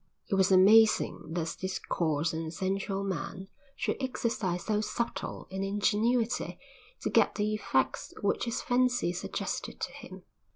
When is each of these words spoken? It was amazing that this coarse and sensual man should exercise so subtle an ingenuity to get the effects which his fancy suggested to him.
It 0.29 0.33
was 0.33 0.51
amazing 0.51 1.25
that 1.33 1.57
this 1.61 1.77
coarse 1.77 2.33
and 2.33 2.51
sensual 2.51 3.03
man 3.03 3.49
should 3.75 4.01
exercise 4.01 4.63
so 4.63 4.81
subtle 4.81 5.47
an 5.51 5.63
ingenuity 5.63 6.57
to 7.01 7.09
get 7.11 7.35
the 7.35 7.53
effects 7.53 8.11
which 8.23 8.45
his 8.45 8.63
fancy 8.63 9.13
suggested 9.13 9.79
to 9.79 9.91
him. 9.91 10.23